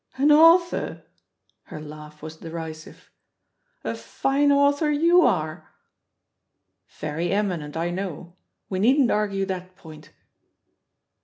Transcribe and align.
An 0.17 0.31
author?" 0.31 1.03
Her 1.65 1.79
laugh 1.79 2.23
was 2.23 2.37
deri 2.37 2.73
sive. 2.73 3.11
"A 3.83 3.93
fine 3.93 4.51
author 4.51 4.89
you 4.91 5.21
are 5.21 5.67
I" 5.67 5.67
"Very 6.99 7.29
eminent, 7.31 7.77
I 7.77 7.91
know! 7.91 8.35
^e 8.71 8.79
needn't 8.79 9.11
argue 9.11 9.45
that 9.45 9.75
point." 9.75 10.09